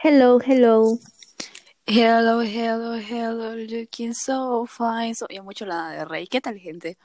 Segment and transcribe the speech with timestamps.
[0.00, 0.96] Hello, hello.
[1.84, 5.12] Hello, hello, hello, looking so fine.
[5.16, 6.28] So, ya mucho la de Rey.
[6.28, 6.96] ¿Qué tal, gente?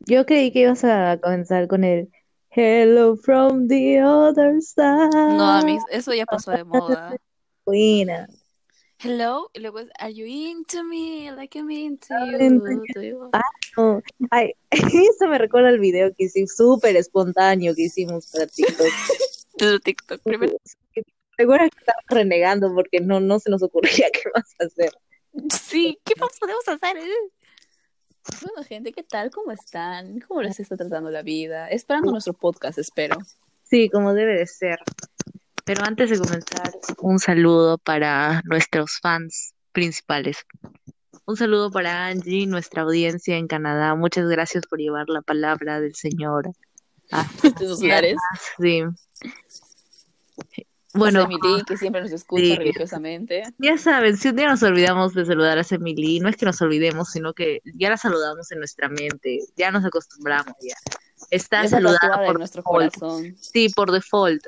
[0.00, 2.10] Yo creí que ibas a comenzar con el
[2.50, 5.36] Hello from the other side.
[5.36, 7.14] No, amigos, eso ya pasó de moda.
[7.64, 8.26] Buena.
[8.98, 12.16] Hello, y luego es, Are you into me like I'm into
[13.00, 13.30] you?
[13.32, 13.42] Ah,
[13.76, 14.02] no.
[14.32, 19.82] Ay, eso me recuerda al video que hicimos, súper espontáneo que hicimos para TikTok.
[19.84, 20.56] TikTok primero.
[21.38, 24.90] Recuerda que estábamos renegando porque no, no se nos ocurría qué más hacer.
[25.52, 26.96] Sí, ¿qué más podemos hacer?
[26.96, 27.12] eh?
[28.42, 29.30] Bueno, gente, ¿qué tal?
[29.30, 30.20] ¿Cómo están?
[30.20, 31.68] ¿Cómo les está tratando la vida?
[31.68, 33.16] Esperando nuestro podcast, espero.
[33.62, 34.78] Sí, como debe de ser.
[35.64, 40.44] Pero antes de comenzar, un saludo para nuestros fans principales.
[41.24, 43.94] Un saludo para Angie, nuestra audiencia en Canadá.
[43.94, 46.50] Muchas gracias por llevar la palabra del Señor.
[47.12, 47.80] a De sus.
[48.58, 48.82] Sí.
[50.94, 52.56] Bueno, Emily, que siempre nos escucha sí.
[52.56, 53.42] religiosamente.
[53.58, 56.60] ya saben, si un día nos olvidamos de saludar a Emily, no es que nos
[56.62, 60.74] olvidemos, sino que ya la saludamos en nuestra mente, ya nos acostumbramos ya.
[61.30, 62.94] Está Esa saludada por nuestro default.
[62.96, 63.36] corazón.
[63.38, 64.42] Sí, por default.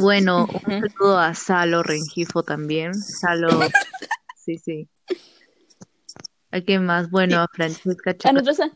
[0.00, 2.94] Bueno, un saludo a Salo Rengifo también.
[2.94, 3.48] Salo,
[4.44, 4.88] sí, sí.
[6.50, 7.10] ¿A quién más?
[7.10, 8.70] Bueno, a Francesca A Chaca- nuestros,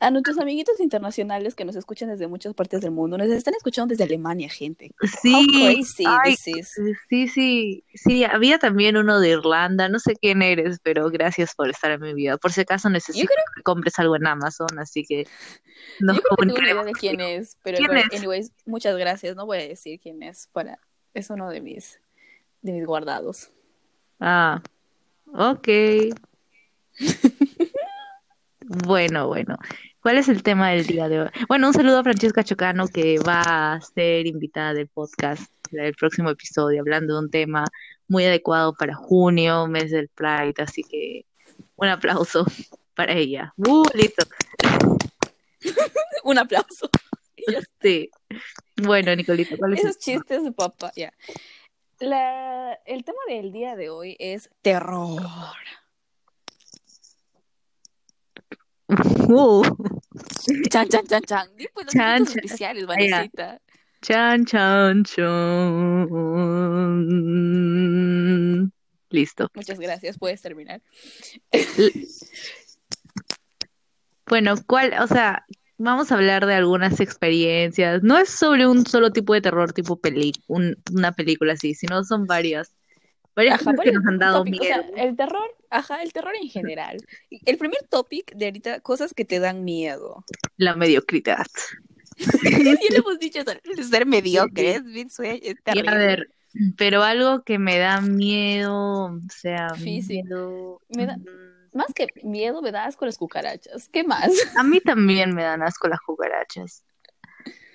[0.00, 3.90] a nuestros amiguitos internacionales que nos escuchan desde muchas partes del mundo, nos están escuchando
[3.92, 4.92] desde Alemania, gente.
[5.22, 6.36] Sí, crazy ay,
[7.08, 11.68] sí, sí, sí, había también uno de Irlanda, no sé quién eres, pero gracias por
[11.68, 12.36] estar en mi vida.
[12.36, 15.26] Por si acaso necesito creo- que compres algo en Amazon, así que
[16.00, 18.18] nos Yo creo que idea de quién es, pero ¿Quién bueno, es?
[18.18, 19.34] anyways, muchas gracias.
[19.34, 20.78] No voy a decir quién es para
[21.14, 22.00] es uno de mis
[22.62, 23.50] de mis guardados.
[24.20, 24.62] Ah,
[25.26, 25.68] ok.
[28.68, 29.56] Bueno, bueno.
[30.02, 31.28] ¿Cuál es el tema del día de hoy?
[31.48, 36.28] Bueno, un saludo a Francesca Chocano que va a ser invitada del podcast del próximo
[36.28, 37.64] episodio, hablando de un tema
[38.08, 41.24] muy adecuado para junio, mes del Pride, así que
[41.76, 42.44] un aplauso
[42.94, 43.54] para ella.
[43.56, 44.24] Uh, listo.
[46.24, 46.90] Un aplauso.
[47.80, 48.10] Sí.
[48.76, 51.14] Bueno, Nicolita, ¿cuál es el Esos chistes de papá, ya.
[51.98, 55.22] La, el tema del día de hoy es terror.
[59.28, 59.62] Uh,
[60.70, 61.46] Chan, chan, chan, chan.
[61.74, 62.42] Pues, los Chan, chan.
[62.58, 62.72] ya.
[62.86, 63.60] Vanesita.
[64.00, 66.08] chan, chan, chan.
[69.10, 69.50] Listo.
[69.54, 70.80] Muchas gracias, puedes terminar.
[74.26, 74.94] Bueno, ¿cuál?
[75.02, 75.44] O sea,
[75.78, 78.02] vamos a hablar de algunas experiencias.
[78.02, 82.04] No es sobre un solo tipo de terror, tipo peli, un- una película así, sino
[82.04, 82.72] son varias,
[83.38, 84.92] varias Ajá, cosas que varios nos han dado topic- o sea, miedo.
[84.96, 86.96] el terror, ajá, el terror en general.
[87.30, 90.24] El primer topic de ahorita, cosas que te dan miedo.
[90.56, 91.46] La mediocridad.
[92.42, 93.40] ya le hemos dicho
[93.88, 95.08] ser mediocre, es bien
[95.86, 96.30] a ver,
[96.76, 100.22] pero algo que me da miedo, o sea, Físico.
[100.24, 100.80] miedo.
[100.88, 103.88] Me da- mm, Más que miedo, me da asco las cucarachas.
[103.92, 104.30] ¿Qué más?
[104.56, 106.82] A mí también me dan asco las cucarachas.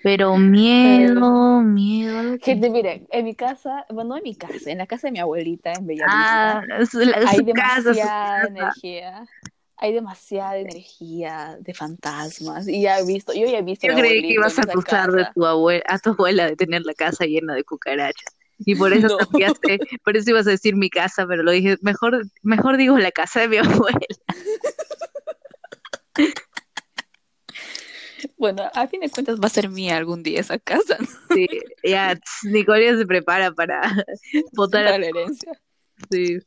[0.04, 4.78] Pero miedo, miedo, que- Gente, miren, en mi casa, bueno, no en mi casa, en
[4.80, 8.48] la casa de mi abuelita en Ah, Bellavista, su, la- hay su demasiada casa.
[8.48, 9.26] energía.
[9.78, 12.68] Hay demasiada energía de fantasmas.
[12.68, 15.26] Y ya he visto, yo ya he visto Yo creí que ibas a acusar de
[15.34, 18.36] tu abuela, a tu abuela de tener la casa llena de cucarachas.
[18.60, 19.54] Y por eso No.
[20.04, 23.42] por eso ibas a decir mi casa, pero lo dije, mejor, mejor digo la casa
[23.42, 24.00] de mi abuela.
[28.44, 31.08] Bueno, a fin de cuentas va a ser mía algún día esa casa, ¿no?
[31.34, 31.48] Sí,
[31.82, 33.80] ya, Nicole se prepara para
[34.52, 35.54] votar a la herencia.
[36.12, 36.40] sí.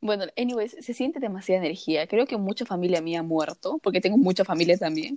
[0.00, 2.06] Bueno, anyways, se siente demasiada energía.
[2.06, 5.16] Creo que mucha familia mía ha muerto, porque tengo mucha familia también.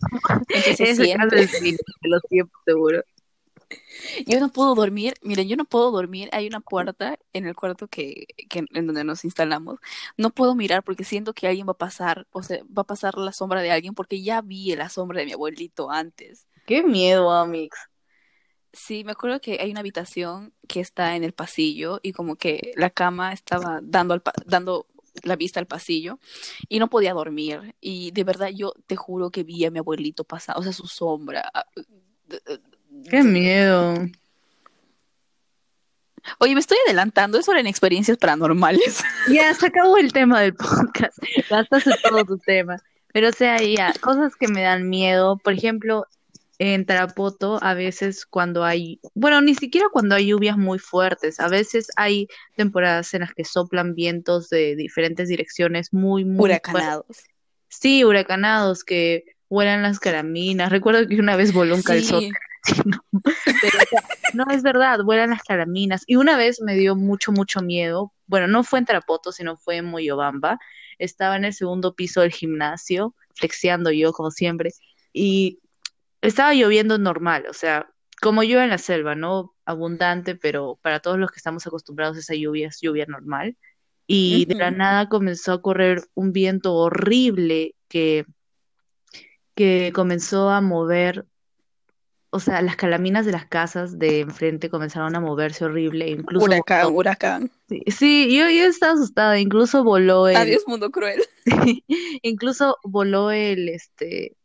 [0.49, 1.39] Entonces se Ese caso siente.
[1.43, 3.03] es mi- de los tiempos seguro.
[4.25, 6.29] Yo no puedo dormir, miren, yo no puedo dormir.
[6.31, 9.79] Hay una puerta en el cuarto que, que en donde nos instalamos.
[10.17, 13.17] No puedo mirar porque siento que alguien va a pasar, o sea, va a pasar
[13.17, 16.47] la sombra de alguien porque ya vi la sombra de mi abuelito antes.
[16.65, 17.77] Qué miedo, Amix.
[18.73, 22.73] Sí, me acuerdo que hay una habitación que está en el pasillo y como que
[22.75, 24.87] la cama estaba dando al pa- dando
[25.23, 26.19] la vista al pasillo
[26.67, 30.25] y no podía dormir y de verdad yo te juro que vi a mi abuelito
[30.25, 31.49] pasar, o sea, su sombra.
[33.09, 33.95] Qué miedo.
[36.39, 39.03] Oye, me estoy adelantando, eso eran experiencias paranormales.
[39.29, 41.17] Ya, se acabó el tema del podcast.
[41.49, 42.77] Gastaste todo tu tema.
[43.13, 45.37] Pero, o sea, ya, cosas que me dan miedo.
[45.37, 46.05] Por ejemplo,
[46.59, 51.47] en Tarapoto, a veces cuando hay, bueno, ni siquiera cuando hay lluvias muy fuertes, a
[51.47, 56.73] veces hay temporadas en las que soplan vientos de diferentes direcciones muy, muy fuertes.
[56.73, 57.23] Huracanados.
[57.69, 59.23] Sí, huracanados que
[59.55, 60.69] vuelan las caraminas.
[60.69, 62.25] Recuerdo que una vez voló un calzón.
[64.33, 66.03] no, es verdad, vuelan las caraminas.
[66.07, 68.11] Y una vez me dio mucho, mucho miedo.
[68.27, 70.59] Bueno, no fue en Tarapoto, sino fue en Moyobamba.
[70.99, 74.71] Estaba en el segundo piso del gimnasio, flexiando yo, como siempre.
[75.13, 75.59] Y
[76.21, 77.87] estaba lloviendo normal, o sea,
[78.21, 79.55] como yo en la selva, ¿no?
[79.65, 83.55] Abundante, pero para todos los que estamos acostumbrados a esa lluvia es lluvia normal.
[84.05, 88.25] Y de la nada comenzó a correr un viento horrible que,
[89.55, 91.25] que comenzó a mover,
[92.29, 96.09] o sea, las calaminas de las casas de enfrente comenzaron a moverse horrible.
[96.09, 97.51] Incluso huracán, huracán.
[97.69, 100.35] Sí, sí, yo, yo estaba asustada, incluso voló el...
[100.35, 101.23] Adiós, mundo cruel.
[102.21, 104.35] incluso voló el, este,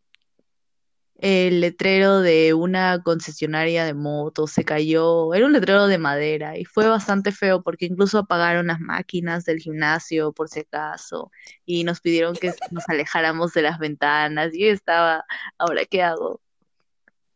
[1.20, 6.64] el letrero de una concesionaria de motos, se cayó, era un letrero de madera y
[6.64, 11.30] fue bastante feo porque incluso apagaron las máquinas del gimnasio por si acaso
[11.66, 15.26] y nos pidieron que nos alejáramos de las ventanas y yo estaba,
[15.58, 16.40] ahora qué hago.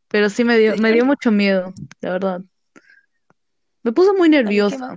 [0.09, 2.41] Pero sí me dio, me dio mucho miedo, la verdad.
[3.83, 4.97] Me puso muy nerviosa.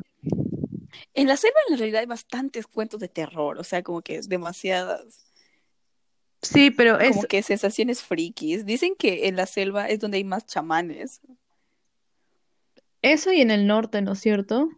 [1.13, 4.29] En la selva en realidad hay bastantes cuentos de terror, o sea, como que es
[4.29, 5.26] demasiadas
[6.47, 7.15] Sí, pero es...
[7.15, 8.65] Como que sensaciones frikis.
[8.65, 11.21] Dicen que en la selva es donde hay más chamanes.
[13.01, 14.69] Eso y en el norte, ¿no es cierto?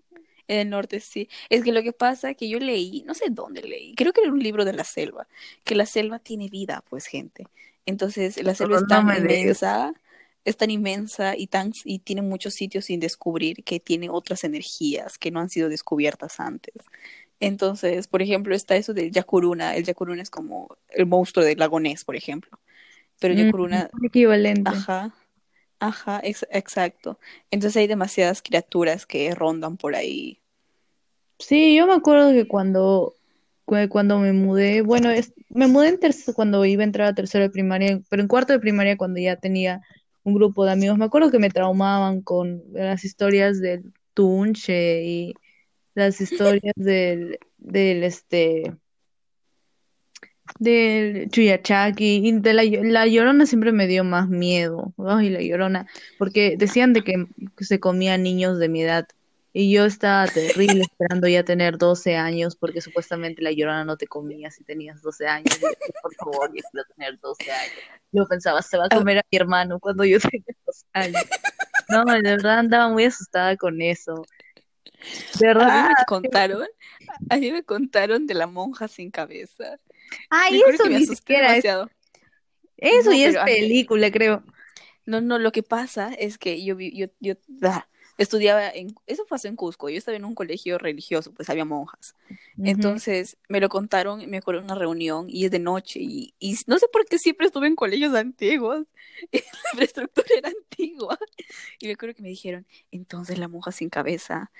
[0.47, 1.29] En el norte sí.
[1.49, 4.21] Es que lo que pasa es que yo leí, no sé dónde leí, creo que
[4.21, 5.27] era un libro de la selva,
[5.63, 7.47] que la selva tiene vida, pues gente.
[7.85, 9.93] Entonces la selva es tan inmensa,
[10.43, 15.17] es tan inmensa y tan y tiene muchos sitios sin descubrir que tiene otras energías
[15.17, 16.73] que no han sido descubiertas antes.
[17.39, 19.75] Entonces, por ejemplo, está eso del Yakuruna.
[19.75, 22.59] El Yakuruna es como el monstruo del lagonés, por ejemplo.
[23.19, 23.89] Pero el Yakuruna.
[24.03, 24.69] equivalente.
[24.69, 25.13] Ajá.
[25.79, 27.19] Ajá, exacto.
[27.51, 30.39] Entonces hay demasiadas criaturas que rondan por ahí.
[31.39, 33.15] Sí, yo me acuerdo que cuando,
[33.63, 35.99] cuando me mudé, bueno, es, me mudé en
[36.35, 39.37] cuando iba a entrar a tercero de primaria, pero en cuarto de primaria cuando ya
[39.37, 39.81] tenía
[40.23, 45.33] un grupo de amigos, me acuerdo que me traumaban con las historias del Tunche y
[45.99, 48.73] las historias del, del este
[50.57, 54.93] del Chuyachaki y de la, la Llorona siempre me dio más miedo.
[54.97, 55.87] Ay, la Llorona,
[56.17, 57.27] porque decían de que
[57.59, 59.07] se comían niños de mi edad
[59.51, 64.07] y yo estaba terrible esperando ya tener 12 años porque supuestamente la Llorona no te
[64.07, 65.59] comía si tenías 12 años.
[66.01, 67.73] por favor, yo quiero tener 12 años.
[68.11, 71.23] Yo pensaba, se va a comer a mi hermano cuando yo tenga 12 años.
[71.89, 74.23] No, de verdad andaba muy asustada con eso.
[75.39, 75.69] ¿De verdad?
[75.69, 76.67] A mí me contaron,
[77.29, 79.79] a mí me contaron de la monja sin cabeza.
[80.29, 81.65] Ay, eso ni siquiera es...
[82.81, 84.43] Eso y es película, creo.
[85.05, 87.33] No, no, lo que pasa es que yo, yo, yo
[87.63, 87.87] ah,
[88.19, 92.15] estudiaba en, eso pasó en Cusco, yo estaba en un colegio religioso, pues había monjas.
[92.61, 96.55] Entonces me lo contaron, me acuerdo de una reunión y es de noche y, y
[96.67, 98.85] no sé por qué siempre estuve en colegios antiguos,
[99.31, 99.39] la
[99.71, 101.17] infraestructura era antigua.
[101.79, 104.51] Y me acuerdo que me dijeron, entonces la monja sin cabeza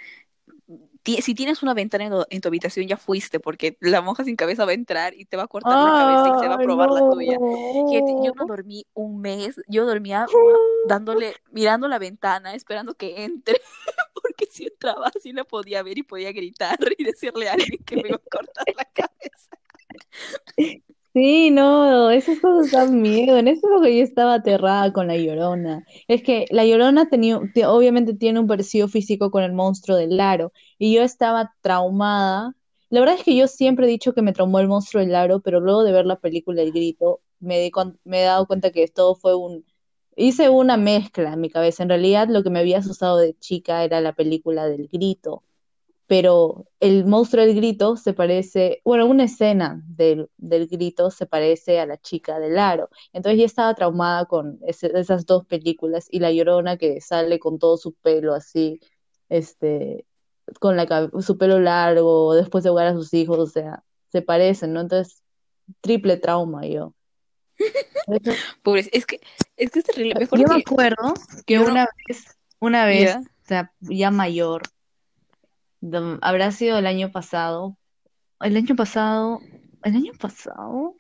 [1.04, 4.72] si tienes una ventana en, tu habitación ya fuiste, porque la monja sin cabeza va
[4.72, 7.00] a entrar y te va a cortar la cabeza y se va a probar la
[7.00, 7.38] tuya.
[7.40, 10.26] yo no dormí un mes, yo dormía
[10.88, 13.60] dándole, mirando la ventana, esperando que entre,
[14.14, 17.96] porque si entraba así la podía ver y podía gritar y decirle a alguien que
[17.96, 19.50] me iba a cortar la cabeza.
[21.22, 23.38] Sí, no, esas cosas dan miedo.
[23.38, 25.86] En ese momento yo estaba aterrada con la Llorona.
[26.08, 27.38] Es que la Llorona tenía,
[27.68, 30.54] obviamente tiene un parecido físico con el monstruo del Laro.
[30.78, 32.56] Y yo estaba traumada.
[32.90, 35.42] La verdad es que yo siempre he dicho que me traumó el monstruo del Laro,
[35.42, 37.70] pero luego de ver la película El Grito, me,
[38.06, 39.66] me he dado cuenta que todo fue un...
[40.16, 41.84] Hice una mezcla en mi cabeza.
[41.84, 45.44] En realidad lo que me había asustado de chica era la película del Grito
[46.10, 51.80] pero el monstruo del grito se parece, bueno, una escena del, del grito se parece
[51.80, 52.90] a la chica del aro.
[53.14, 57.78] Entonces ya estaba traumada con esas dos películas y la llorona que sale con todo
[57.78, 58.80] su pelo así,
[59.30, 60.08] este,
[60.60, 64.74] con la, su pelo largo, después de jugar a sus hijos, o sea, se parecen,
[64.74, 64.82] ¿no?
[64.82, 65.22] Entonces,
[65.80, 66.96] triple trauma yo.
[68.64, 69.22] Pobre, es que,
[69.58, 70.28] es que es terrible.
[70.32, 71.14] yo me acuerdo
[71.46, 74.64] que una vez, una vez, o sea, ya mayor,
[76.22, 77.78] habrá sido el año pasado.
[78.42, 79.42] El año pasado,
[79.84, 80.96] el año pasado.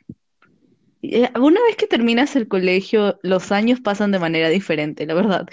[1.01, 5.47] Eh, una vez que terminas el colegio, los años pasan de manera diferente, la verdad.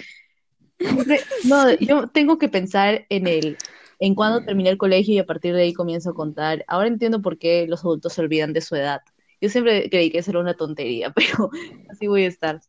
[1.45, 3.57] No, yo tengo que pensar en el,
[3.99, 6.65] en cuando terminé el colegio y a partir de ahí comienzo a contar.
[6.67, 9.01] Ahora entiendo por qué los adultos se olvidan de su edad.
[9.39, 11.49] Yo siempre creí que eso era una tontería, pero
[11.89, 12.59] así voy a estar.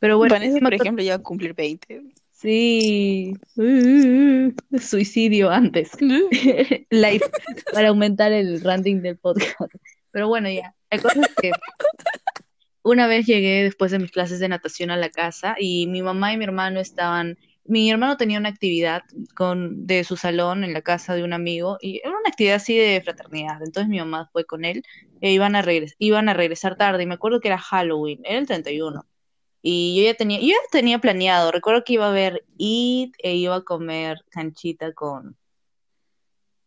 [0.00, 2.02] Pero bueno, Vanessa, por ejemplo, ya va a cumplir 20.
[2.44, 5.92] Sí, uh, suicidio antes.
[6.90, 7.24] Life,
[7.72, 9.56] para aumentar el ranking del podcast.
[10.10, 10.74] Pero bueno, ya.
[10.90, 11.52] La cosa es que
[12.82, 16.34] una vez llegué después de mis clases de natación a la casa y mi mamá
[16.34, 20.82] y mi hermano estaban, mi hermano tenía una actividad con, de su salón en la
[20.82, 23.62] casa de un amigo y era una actividad así de fraternidad.
[23.64, 24.82] Entonces mi mamá fue con él
[25.22, 28.38] e iban a, regres iban a regresar tarde y me acuerdo que era Halloween, era
[28.38, 29.06] el 31.
[29.66, 33.34] Y yo ya tenía, yo ya tenía planeado, recuerdo que iba a ver It e
[33.36, 35.38] iba a comer canchita con,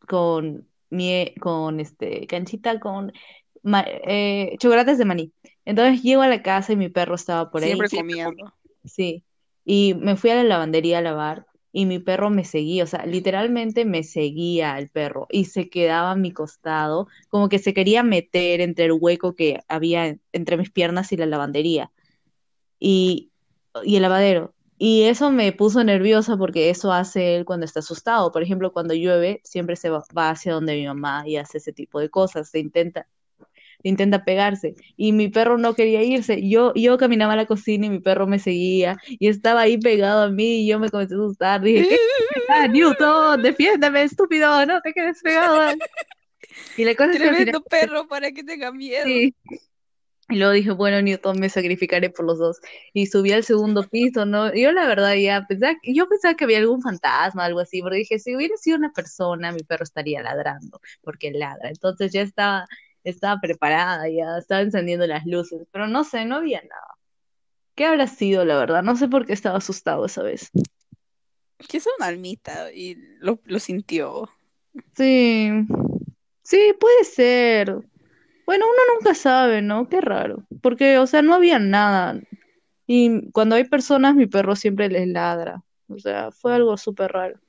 [0.07, 3.13] con, mie con este, canchita con
[3.85, 5.31] eh, chocolates de maní.
[5.63, 7.73] Entonces llego a la casa y mi perro estaba por ahí.
[7.73, 8.51] Siempre comiendo.
[8.83, 9.23] Sí.
[9.63, 13.05] Y me fui a la lavandería a lavar y mi perro me seguía, o sea,
[13.05, 18.01] literalmente me seguía el perro y se quedaba a mi costado, como que se quería
[18.01, 21.91] meter entre el hueco que había entre mis piernas y la lavandería
[22.79, 23.31] y,
[23.83, 24.53] y el lavadero.
[24.79, 28.31] Y eso me puso nerviosa porque eso hace él cuando está asustado.
[28.31, 31.73] Por ejemplo, cuando llueve, siempre se va, va hacia donde mi mamá y hace ese
[31.73, 32.51] tipo de cosas.
[32.51, 33.07] Se intenta,
[33.81, 34.75] intenta pegarse.
[34.95, 36.47] Y mi perro no quería irse.
[36.47, 40.23] Yo, yo caminaba a la cocina y mi perro me seguía y estaba ahí pegado
[40.23, 41.61] a mí y yo me comencé a asustar.
[41.61, 41.97] Dije,
[42.49, 45.75] ah, Newton, defiéndeme, estúpido, no te quedes pegado.
[46.77, 49.05] Y la cosa Tremendo perro para que tenga miedo.
[49.05, 49.35] Sí.
[50.29, 52.59] Y luego dije, bueno, Newton, me sacrificaré por los dos.
[52.93, 54.53] Y subí al segundo piso, ¿no?
[54.53, 58.19] Yo la verdad ya pensaba, yo pensaba que había algún fantasma, algo así, porque dije,
[58.19, 61.69] si hubiera sido una persona, mi perro estaría ladrando, porque ladra.
[61.69, 62.65] Entonces ya estaba,
[63.05, 66.97] estaba preparada, ya estaba encendiendo las luces, pero no sé, no había nada.
[67.75, 68.83] ¿Qué habrá sido, la verdad?
[68.83, 70.51] No sé por qué estaba asustado esa vez.
[71.69, 74.29] Que es una almita y lo, lo sintió.
[74.95, 75.49] Sí,
[76.43, 77.77] sí, puede ser.
[78.47, 79.89] Bueno, uno nunca sabe, ¿no?
[79.89, 80.47] Qué raro.
[80.61, 82.21] Porque, o sea, no había nada.
[82.87, 85.63] Y cuando hay personas, mi perro siempre les ladra.
[85.89, 87.41] O sea, fue algo súper raro.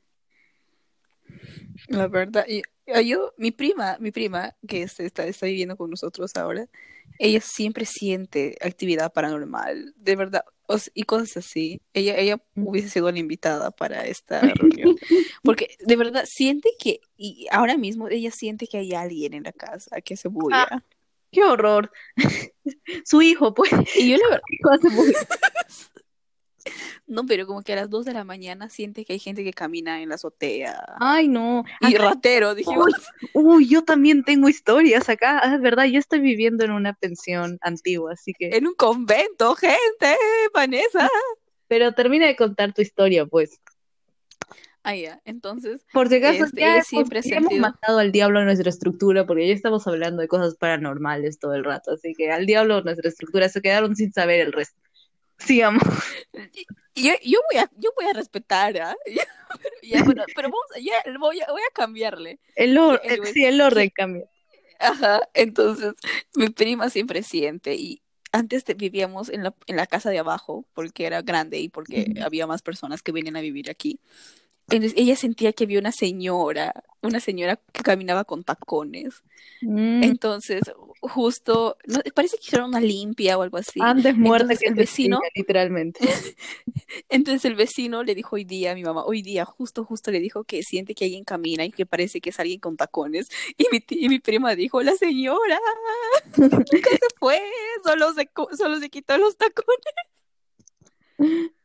[1.87, 2.63] La verdad, y
[3.09, 6.67] yo, mi prima, mi prima, que está, está viviendo con nosotros ahora,
[7.21, 10.43] ella siempre siente actividad paranormal, de verdad,
[10.95, 11.81] y cosas así.
[11.95, 14.97] Ella, ella hubiese sido la invitada para esta reunión.
[15.43, 19.53] Porque de verdad siente que, y ahora mismo ella siente que hay alguien en la
[19.53, 20.69] casa que se bulla.
[20.71, 20.83] Ah,
[21.31, 21.91] ¡Qué horror!
[23.05, 23.71] Su hijo, pues.
[23.97, 25.29] Y yo la verdad.
[27.09, 29.55] No, pero como que a las 2 de la mañana siente que hay gente que
[29.55, 30.85] camina en la azotea.
[31.01, 31.65] Ay, no.
[31.81, 32.93] Y ratero, dijimos.
[33.33, 35.41] Uy, yo también tengo historias acá.
[35.43, 38.51] Ah, es verdad, yo estoy viviendo en una pensión antigua, así que.
[38.51, 40.17] En un convento, gente,
[40.53, 41.09] Vanessa.
[41.67, 43.59] Pero termina de contar tu historia, pues.
[44.83, 45.87] Ah, ya, entonces.
[45.95, 49.55] Por si acaso, este, ya siempre hemos matado al diablo en nuestra estructura, porque ya
[49.55, 53.63] estamos hablando de cosas paranormales todo el rato, así que al diablo nuestra estructura se
[53.63, 54.79] quedaron sin saber el resto.
[55.39, 55.83] Sigamos.
[57.03, 58.97] Yo, yo, voy, a, yo voy a respetar, ¿ah?
[60.35, 62.39] pero vamos, ya, voy, a, voy a cambiarle.
[62.55, 64.29] El orden, sí, el orden cambia.
[64.79, 65.95] Ajá, entonces
[66.35, 71.07] mi prima siempre siente y antes vivíamos en la, en la casa de abajo porque
[71.07, 73.99] era grande y porque había más personas que venían a vivir aquí.
[74.71, 79.23] Entonces ella sentía que había una señora, una señora que caminaba con tacones.
[79.63, 80.03] Mm.
[80.03, 80.61] Entonces,
[81.01, 83.81] justo, no, parece que hicieron una limpia o algo así.
[83.81, 86.01] Antes muerta que el vecino, literalmente.
[87.09, 90.21] Entonces el vecino le dijo hoy día a mi mamá, hoy día, justo, justo le
[90.21, 93.29] dijo que siente que alguien camina y que parece que es alguien con tacones.
[93.57, 95.59] Y mi, y mi prima dijo, la señora,
[96.37, 97.41] ¿qué se fue?
[97.85, 99.89] Solo se, solo se quitó los tacones.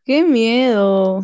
[0.06, 1.22] ¡Qué miedo!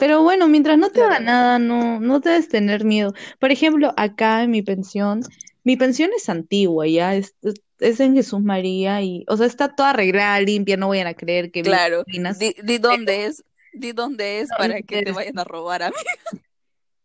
[0.00, 3.12] Pero bueno, mientras no te haga nada, no, no debes tener miedo.
[3.38, 5.20] Por ejemplo, acá en mi pensión,
[5.62, 7.36] mi pensión es antigua, ya es,
[7.78, 11.50] es en Jesús María y, o sea, está toda arreglada, limpia, no vayan a creer
[11.52, 11.60] que...
[11.60, 15.96] Claro, di, dónde es, di dónde es para que te vayan a robar a mí.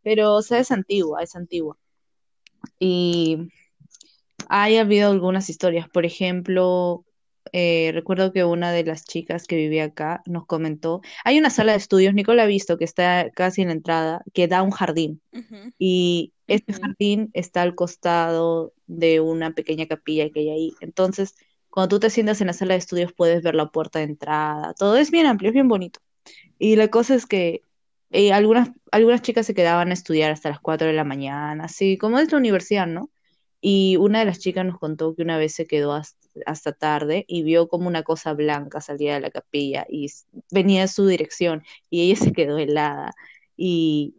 [0.01, 1.77] Pero, o sea, es antigua, es antigua.
[2.79, 3.49] Y
[4.47, 7.03] hay habido algunas historias, por ejemplo,
[7.51, 11.73] eh, recuerdo que una de las chicas que vivía acá nos comentó, hay una sala
[11.73, 15.21] de estudios, Nicole ha visto, que está casi en la entrada, que da un jardín.
[15.77, 20.73] Y este jardín está al costado de una pequeña capilla que hay ahí.
[20.81, 21.35] Entonces,
[21.69, 24.73] cuando tú te sientas en la sala de estudios puedes ver la puerta de entrada.
[24.73, 25.99] Todo es bien amplio, es bien bonito.
[26.57, 27.61] Y la cosa es que
[28.11, 31.97] eh, algunas, algunas chicas se quedaban a estudiar hasta las 4 de la mañana, así
[31.97, 33.09] como es la universidad, ¿no?
[33.61, 36.24] Y una de las chicas nos contó que una vez se quedó hasta,
[36.77, 40.11] tarde y vio como una cosa blanca salía de la capilla y
[40.51, 43.13] venía en su dirección y ella se quedó helada
[43.57, 44.15] y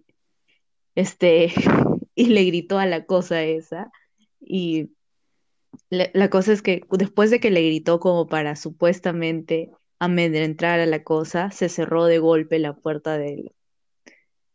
[0.95, 1.53] este
[2.15, 3.91] y le gritó a la cosa esa
[4.41, 4.91] y
[5.91, 11.03] la, cosa es que después de que le gritó como para supuestamente amedrentar a la
[11.05, 13.53] cosa, se cerró de golpe la puerta del,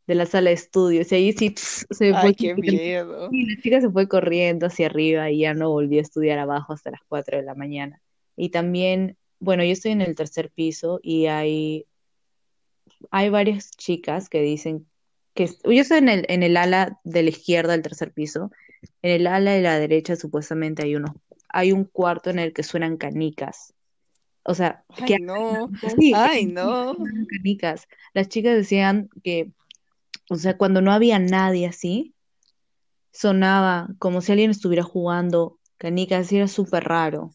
[0.08, 1.12] de la sala de estudios.
[1.12, 3.30] Y ahí sí se Ay, qué miedo.
[3.32, 6.74] Y la chica se fue corriendo hacia arriba y ya no volvió a estudiar abajo
[6.74, 8.02] hasta las 4 de la mañana.
[8.36, 11.88] Y también bueno, yo estoy en el tercer piso y hay,
[13.10, 14.88] hay varias chicas que dicen
[15.34, 18.52] que yo estoy en el, en el ala de la izquierda del tercer piso,
[19.02, 21.16] en el ala de la derecha supuestamente hay uno,
[21.50, 23.74] hay un cuarto en el que suenan canicas.
[24.44, 25.70] O sea, Ay, no.
[26.16, 26.96] Ay, no.
[27.30, 27.88] Canicas.
[28.14, 29.52] Las chicas decían que,
[30.32, 32.16] o sea, cuando no había nadie así,
[33.12, 37.32] sonaba como si alguien estuviera jugando canicas y era súper raro.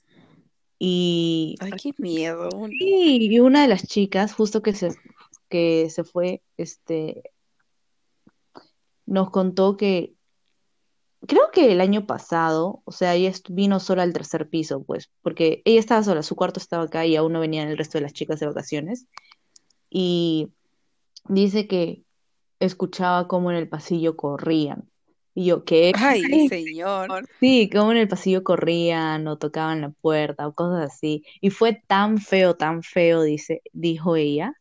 [0.79, 2.49] Y, Ay, qué miedo.
[2.71, 4.95] sí, y una de las chicas, justo que se,
[5.51, 7.23] que se fue, este,
[9.05, 10.15] nos contó que
[11.27, 15.61] creo que el año pasado, o sea, ella vino sola al tercer piso, pues, porque
[15.67, 18.15] ella estaba sola, su cuarto estaba acá y aún no venían el resto de las
[18.15, 19.07] chicas de vacaciones.
[19.91, 20.49] Y
[21.29, 22.06] dice que
[22.61, 24.89] escuchaba cómo en el pasillo corrían.
[25.35, 25.93] Y yo, ¿qué?
[25.95, 27.09] Ay, señor.
[27.41, 31.25] Sí, como en el pasillo corrían o tocaban la puerta o cosas así.
[31.43, 34.55] Y fue tan feo, tan feo, dice, dijo ella,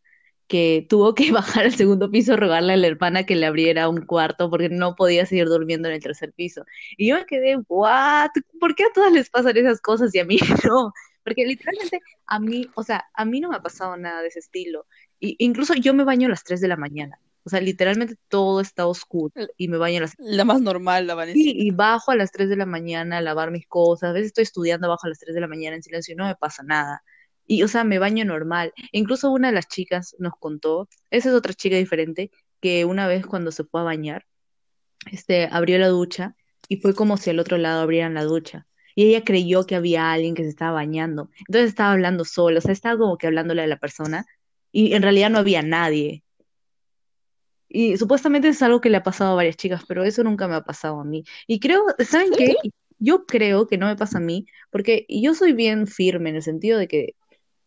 [0.48, 3.90] que tuvo que bajar al segundo piso a rogarle a la hermana que le abriera
[3.90, 6.66] un cuarto porque no podía seguir durmiendo en el tercer piso.
[6.98, 8.32] Y yo me quedé, ¿what?
[8.60, 10.38] ¿Por qué a todas les pasan esas cosas y a mí
[10.70, 10.94] no?
[11.24, 14.40] Porque literalmente a mí, o sea, a mí no me ha pasado nada de ese
[14.40, 14.86] estilo.
[15.20, 17.20] Y incluso yo me baño a las 3 de la mañana.
[17.46, 21.14] O sea, literalmente todo está oscuro y me baño a las La más normal, la
[21.14, 21.40] Sí, Vanessa.
[21.40, 24.10] y bajo a las 3 de la mañana a lavar mis cosas.
[24.10, 26.26] A veces estoy estudiando bajo a las 3 de la mañana en silencio y no
[26.26, 27.04] me pasa nada.
[27.46, 28.74] Y, o sea, me baño normal.
[28.92, 33.08] E incluso una de las chicas nos contó, esa es otra chica diferente, que una
[33.08, 34.26] vez cuando se fue a bañar,
[35.12, 36.36] este, abrió la ducha
[36.68, 38.66] y fue como si al otro lado abrieran la ducha.
[38.96, 41.30] Y ella creyó que había alguien que se estaba bañando.
[41.48, 44.26] Entonces estaba hablando sola, o sea, estaba como que hablándole a la persona
[44.72, 46.24] y en realidad no había nadie.
[47.76, 50.56] Y supuestamente es algo que le ha pasado a varias chicas, pero eso nunca me
[50.56, 51.26] ha pasado a mí.
[51.46, 52.56] Y creo, ¿saben qué?
[53.00, 56.42] Yo creo que no me pasa a mí, porque yo soy bien firme en el
[56.42, 57.16] sentido de que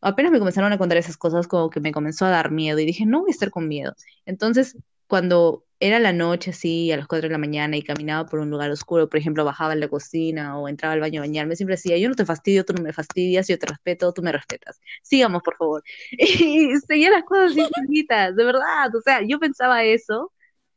[0.00, 2.86] apenas me comenzaron a contar esas cosas, como que me comenzó a dar miedo y
[2.86, 3.94] dije, no voy a estar con miedo.
[4.24, 8.40] Entonces, cuando era la noche así, a las 4 de la mañana y caminaba por
[8.40, 11.56] un lugar oscuro, por ejemplo, bajaba en la cocina o entraba al baño a bañarme,
[11.56, 14.32] siempre decía, yo no te fastidio, tú no me fastidias, yo te respeto, tú me
[14.32, 14.80] respetas.
[15.02, 15.82] Sigamos, por favor.
[16.18, 18.94] Y seguía las cosas así de verdad.
[18.94, 20.32] O sea, yo pensaba eso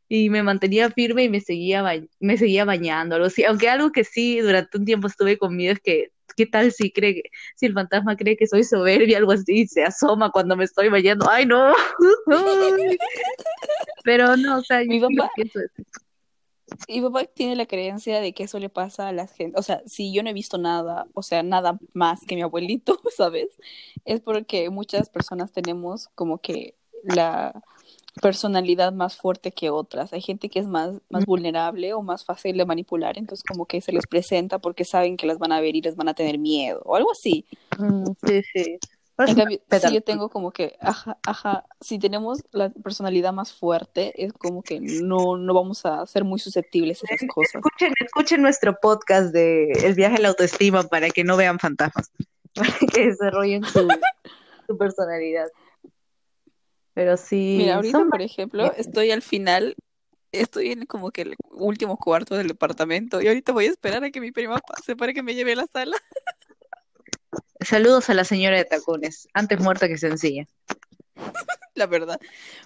[0.07, 1.83] y me mantenía firme y me seguía,
[2.19, 3.43] me seguía bañando, algo así.
[3.45, 6.91] Aunque algo que sí durante un tiempo estuve con miedo es que, ¿qué tal si
[6.91, 7.23] cree
[7.55, 11.29] si el fantasma cree que soy soberbia, algo así, se asoma cuando me estoy bañando?
[11.29, 11.73] ¡Ay, no!
[14.03, 15.83] Pero no, o sea, Mi yo lo papá- pienso así.
[16.87, 19.59] Mi papá tiene la creencia de que eso le pasa a la gente.
[19.59, 22.99] O sea, si yo no he visto nada, o sea, nada más que mi abuelito,
[23.17, 23.49] ¿sabes?
[24.05, 27.61] Es porque muchas personas tenemos como que la
[28.21, 30.13] personalidad más fuerte que otras.
[30.13, 33.81] Hay gente que es más, más vulnerable o más fácil de manipular, entonces como que
[33.81, 36.37] se les presenta porque saben que las van a ver y les van a tener
[36.37, 37.45] miedo o algo así.
[37.79, 38.77] Mm, Sí, sí.
[39.29, 44.13] En cambio, si yo tengo como que, ajá, ajá, si tenemos la personalidad más fuerte,
[44.23, 47.55] es como que no, no vamos a ser muy susceptibles a esas cosas.
[47.55, 52.12] Escuchen, escuchen nuestro podcast de El viaje a la autoestima para que no vean fantasmas,
[52.53, 53.88] para que desarrollen su,
[54.67, 55.47] su personalidad.
[56.93, 59.75] Pero sí, Mira, ahorita, son por ejemplo, estoy al final,
[60.31, 64.12] estoy en como que el último cuarto del departamento y ahorita voy a esperar a
[64.12, 65.95] que mi prima pase para que me lleve a la sala.
[67.62, 70.45] Saludos a la señora de tacones, antes muerta que sencilla.
[71.76, 72.19] La verdad.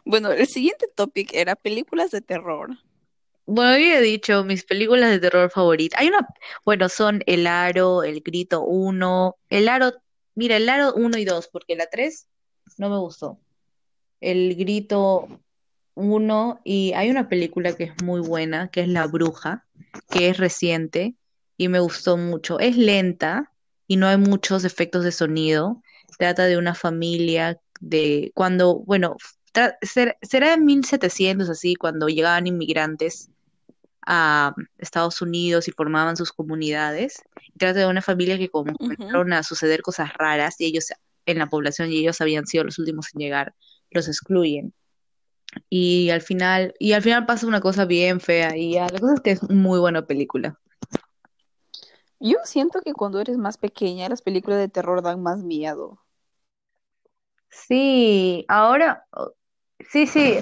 [0.06, 2.78] Bueno, el siguiente topic era películas de terror.
[3.46, 6.00] Bueno, he dicho mis películas de terror favoritas.
[6.00, 6.28] Hay una,
[6.64, 9.94] bueno, son El Aro, El Grito 1, El Aro,
[10.34, 12.28] mira, El Aro 1 y 2, porque la 3
[12.78, 13.38] no me gustó.
[14.22, 15.28] El Grito
[15.96, 19.66] 1 y hay una película que es muy buena, que es La Bruja,
[20.10, 21.16] que es reciente
[21.58, 22.60] y me gustó mucho.
[22.60, 23.52] Es lenta
[23.88, 25.82] y no hay muchos efectos de sonido.
[26.18, 29.16] Trata de una familia de cuando, bueno,
[29.82, 33.30] ser- será en 1700 así, cuando llegaban inmigrantes
[34.08, 37.22] a Estados Unidos y formaban sus comunidades.
[37.58, 40.88] Trata de una familia que comenzaron a suceder cosas raras y ellos
[41.26, 43.56] en la población y ellos habían sido los últimos en llegar,
[43.92, 44.74] los excluyen.
[45.70, 49.22] Y al final, y al final pasa una cosa bien fea y la cosa es
[49.22, 50.60] que es muy buena película.
[52.20, 56.00] Yo siento que cuando eres más pequeña, las películas de terror dan más miedo.
[57.50, 59.06] Sí, ahora,
[59.92, 60.38] sí, sí,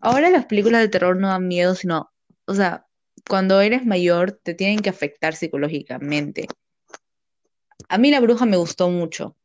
[0.00, 2.10] ahora las películas de terror no dan miedo, sino,
[2.46, 2.86] o sea,
[3.28, 6.46] cuando eres mayor te tienen que afectar psicológicamente.
[7.88, 9.36] A mí La Bruja me gustó mucho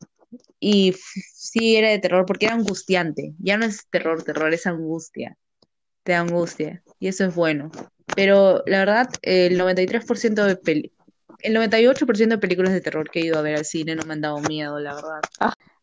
[0.59, 0.95] y
[1.33, 3.33] sí era de terror porque era angustiante.
[3.39, 5.37] Ya no es terror, terror, es angustia.
[6.03, 7.71] Te angustia y eso es bueno.
[8.15, 10.55] Pero la verdad, el 93% de
[11.39, 14.13] el 98% de películas de terror que he ido a ver al cine no me
[14.13, 15.21] han dado miedo, la verdad.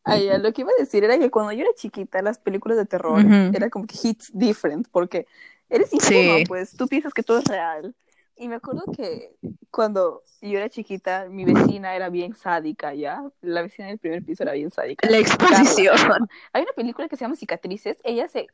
[0.04, 2.76] Ay, ya, lo que iba a decir era que cuando yo era chiquita, las películas
[2.76, 3.56] de terror Ujú.
[3.56, 5.26] era como que hits different, porque
[5.70, 6.44] eres ingenuo, Sí.
[6.46, 7.94] pues tú piensas que todo es real.
[8.36, 9.36] Y me acuerdo que
[9.70, 13.22] cuando yo era chiquita, mi vecina era bien sádica, ¿ya?
[13.42, 15.08] La vecina del primer piso era bien sádica.
[15.08, 15.96] La exposición.
[15.96, 16.26] Carla.
[16.52, 17.98] Hay una película que se llama Cicatrices.
[18.02, 18.48] Ella se,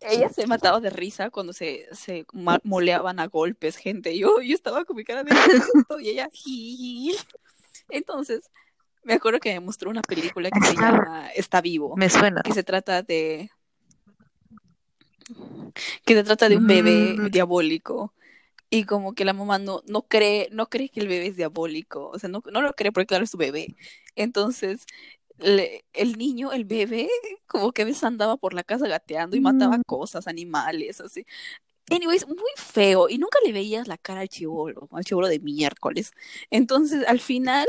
[0.00, 2.24] ella se mataba de risa cuando se, se
[2.64, 4.16] moleaban a golpes, gente.
[4.18, 5.32] Yo, yo estaba con mi cara de
[6.00, 6.28] y ella.
[7.90, 8.50] Entonces,
[9.04, 12.42] me acuerdo que me mostró una película que se llama Está vivo, Me suena.
[12.42, 13.50] que se trata de
[16.04, 17.30] que se trata de un bebé Mm.
[17.30, 18.14] diabólico
[18.70, 22.08] y como que la mamá no, no cree, no cree que el bebé es diabólico,
[22.10, 23.76] o sea, no, no lo cree porque claro es su bebé.
[24.16, 24.84] Entonces,
[25.38, 27.08] le- el niño, el bebé,
[27.46, 29.82] como que a veces andaba por la casa gateando y mataba Mm.
[29.86, 31.24] cosas, animales, así.
[31.90, 36.12] Anyways, muy feo y nunca le veías la cara al chivolo, al chivolo de miércoles.
[36.50, 37.66] Entonces, al final,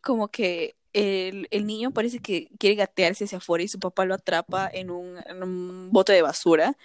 [0.00, 4.14] como que el, el niño parece que quiere gatearse hacia afuera y su papá lo
[4.14, 6.76] atrapa en un, en un bote de basura.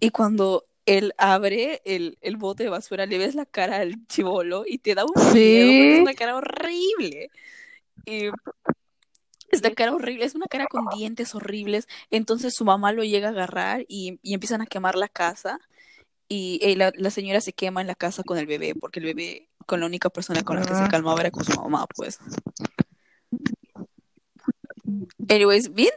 [0.00, 4.64] Y cuando él abre el, el bote de basura, le ves la cara al chivolo
[4.66, 5.38] y te da un Sí.
[5.38, 7.30] miedo es una cara horrible.
[8.04, 8.28] Y
[9.50, 11.86] es una cara horrible, es una cara con dientes horribles.
[12.10, 15.58] Entonces su mamá lo llega a agarrar y, y empiezan a quemar la casa.
[16.28, 19.06] Y eh, la, la señora se quema en la casa con el bebé, porque el
[19.06, 20.88] bebé con la única persona con la que se Ah.
[20.90, 22.18] calmaba era con su mamá, pues.
[25.28, 25.90] Anyways, bien,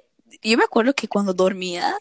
[0.43, 1.95] yo me acuerdo que cuando dormía,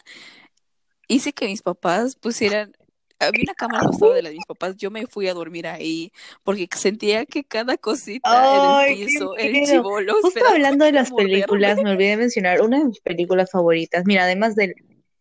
[1.08, 2.72] hice que mis papás pusieran,
[3.18, 5.66] había una cama al costado de la de mis papás, yo me fui a dormir
[5.66, 6.12] ahí,
[6.44, 11.10] porque sentía que cada cosita Ay, en el piso, el chivolo, Justo hablando de las
[11.10, 11.32] morderme.
[11.32, 14.04] películas, me olvidé de mencionar una de mis películas favoritas.
[14.06, 14.74] Mira, además del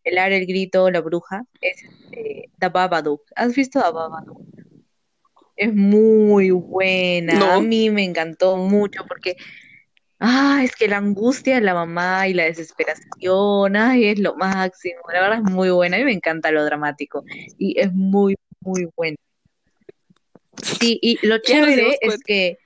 [0.04, 3.24] El Ar, el Grito, La Bruja, es este, The Babadook.
[3.36, 4.42] ¿Has visto The Babadook?
[5.56, 7.56] Es muy buena.
[7.56, 9.36] A mí me encantó mucho porque,
[10.20, 15.02] ah, es que la angustia de la mamá y la desesperación, ay, es lo máximo.
[15.14, 15.98] La verdad es muy buena.
[15.98, 17.24] A mí me encanta lo dramático
[17.58, 19.18] y es muy, muy buena.
[20.62, 22.58] Sí, y lo chévere es que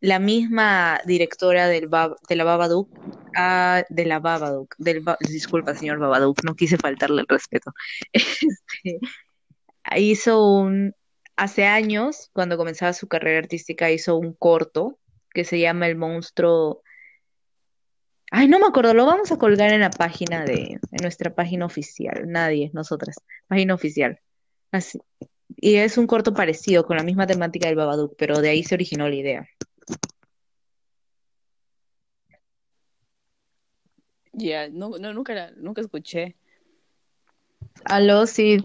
[0.00, 2.88] la misma directora del Bab- de la Babadook,
[3.36, 7.72] ah, de la Babadook, del Ba- disculpa, señor Babadook, no quise faltarle el respeto.
[8.12, 9.00] Este,
[9.96, 10.94] hizo un,
[11.36, 14.98] hace años, cuando comenzaba su carrera artística, hizo un corto
[15.34, 16.82] que se llama El monstruo.
[18.30, 21.66] Ay, no me acuerdo, lo vamos a colgar en la página de, en nuestra página
[21.66, 23.16] oficial, nadie, nosotras,
[23.46, 24.18] página oficial.
[24.70, 25.00] Así.
[25.56, 28.74] Y es un corto parecido, con la misma temática del Babadook, pero de ahí se
[28.74, 29.48] originó la idea.
[34.32, 36.36] Ya, no, no, nunca, la- nunca escuché.
[37.84, 38.58] Aló, sí,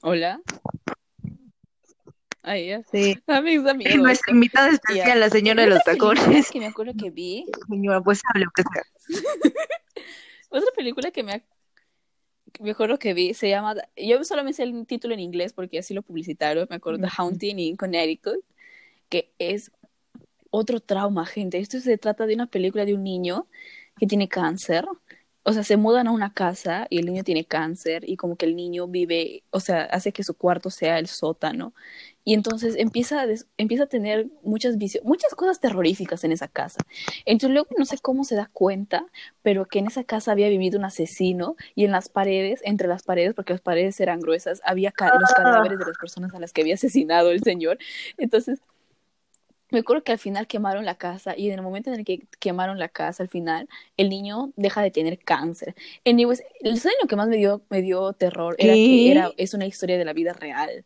[0.00, 0.40] Hola.
[2.46, 2.82] Ay, ya.
[2.92, 3.18] sí.
[3.26, 6.48] A mí me Nuestra invitada especial, la señora de los tacones.
[6.50, 8.82] que me acuerdo que vi, Señora, pues hable, aunque sea.
[10.48, 11.44] otra película que me,
[12.60, 15.92] me acuerdo que vi, se llama, yo solamente sé el título en inglés porque así
[15.92, 17.14] lo publicitaron, me acuerdo, Ujú.
[17.18, 18.38] Haunting in Connecticut,
[19.08, 19.72] que es
[20.50, 21.58] otro trauma, gente.
[21.58, 23.48] Esto se trata de una película de un niño
[23.98, 24.86] que tiene cáncer.
[25.42, 28.46] O sea, se mudan a una casa y el niño tiene cáncer y como que
[28.46, 31.74] el niño vive, o sea, hace que su cuarto sea el sótano.
[32.26, 36.48] Y entonces empieza a, des- empieza a tener muchas visiones, muchas cosas terroríficas en esa
[36.48, 36.80] casa.
[37.24, 39.06] Entonces luego no sé cómo se da cuenta,
[39.42, 43.04] pero que en esa casa había vivido un asesino y en las paredes, entre las
[43.04, 46.52] paredes, porque las paredes eran gruesas, había ca- los cadáveres de las personas a las
[46.52, 47.78] que había asesinado el señor.
[48.18, 48.60] Entonces
[49.70, 52.26] me acuerdo que al final quemaron la casa y en el momento en el que
[52.38, 55.74] quemaron la casa, al final, el niño deja de tener cáncer.
[56.04, 58.88] Anyways, el sueño que más me dio, me dio terror era ¿Qué?
[58.88, 60.84] que era, es una historia de la vida real.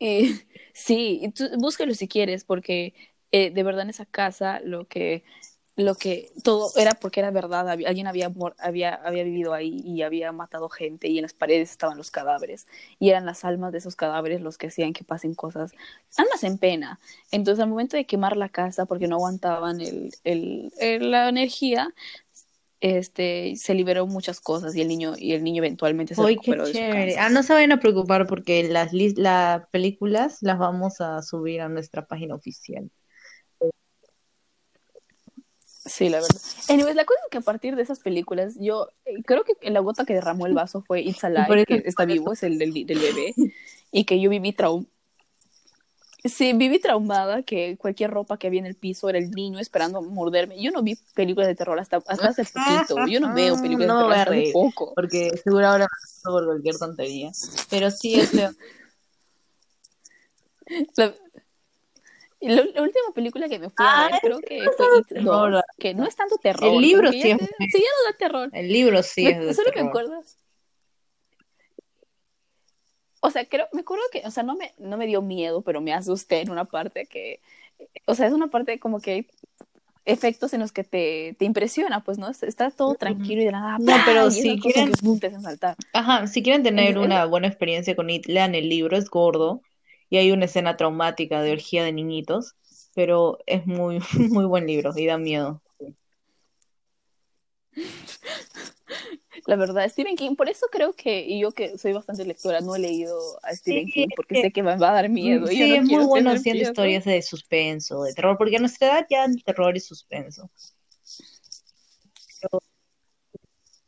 [0.00, 0.28] Eh,
[0.74, 2.94] sí, tú, búscalo si quieres, porque
[3.32, 5.24] eh, de verdad en esa casa lo que,
[5.76, 10.32] lo que todo era porque era verdad, alguien había, había, había vivido ahí y había
[10.32, 12.66] matado gente y en las paredes estaban los cadáveres
[12.98, 15.72] y eran las almas de esos cadáveres los que hacían que pasen cosas,
[16.16, 16.98] almas en pena.
[17.30, 21.92] Entonces al momento de quemar la casa porque no aguantaban el, el- el- la energía,
[22.80, 26.66] este, se liberó muchas cosas y el niño, y el niño eventualmente se qué recuperó
[26.66, 27.18] de su cáncer.
[27.18, 31.68] Ah, no se vayan a preocupar porque las las películas las vamos a subir a
[31.68, 32.90] nuestra página oficial.
[35.86, 36.40] Sí, la verdad.
[36.68, 39.80] Anyways, la cosa es que a partir de esas películas, yo eh, creo que la
[39.80, 42.98] gota que derramó el vaso fue It's Alive, que está vivo, es el del, del
[42.98, 43.34] bebé,
[43.92, 44.86] y que yo viví traum
[46.28, 50.00] Sí, viví traumada que cualquier ropa que había en el piso era el niño esperando
[50.02, 50.60] morderme.
[50.62, 53.06] Yo no vi películas de terror hasta, hasta hace poquito.
[53.06, 54.92] Yo no veo películas No me de terror hasta poco.
[54.94, 55.86] Porque seguro ahora
[56.24, 57.30] me por cualquier tontería.
[57.70, 58.50] Pero sí, es feo.
[60.96, 61.14] La-
[62.40, 65.06] Y la, la última película que me fui a Ah, ver, creo que fue It
[65.08, 65.52] terror.
[65.52, 66.64] 2, que no es tanto terror.
[66.74, 68.50] El libro sí es sí, ya no da terror.
[68.52, 70.22] El libro sí Me- es de solo me acuerdo.
[73.26, 75.80] O sea, creo, me acuerdo que, o sea, no me, no me dio miedo, pero
[75.80, 77.40] me asusté en una parte que,
[78.04, 79.26] o sea, es una parte como que hay
[80.04, 82.28] efectos en los que te, te impresiona, pues, ¿no?
[82.30, 83.78] Está todo tranquilo y de nada.
[83.80, 85.74] No, pero si quieren- que, saltar.
[85.92, 89.60] Ajá, si quieren tener Es- una buena experiencia con It, lean el libro, es gordo
[90.08, 92.54] y hay una escena traumática de orgía de niñitos,
[92.94, 93.98] pero es muy,
[94.30, 95.60] muy buen libro y da miedo.
[99.46, 102.74] La verdad, Stephen King, por eso creo que, y yo que soy bastante lectora, no
[102.74, 105.50] he leído a Stephen Sí, King, porque es sé que me va a dar miedo.
[105.50, 106.70] y Sí, no es muy bueno haciendo miedo.
[106.70, 110.50] historias de suspenso, de terror, porque a nuestra edad ya el terror y suspenso.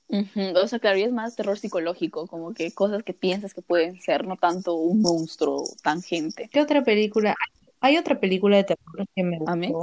[0.09, 3.61] Ujú, O sea, claro, y es más terror psicológico, como que cosas que piensas que
[3.61, 6.49] pueden ser, no tanto un monstruo tangente.
[6.51, 7.35] ¿Qué otra película?
[7.81, 9.83] Hay otra película de terror que me gustó,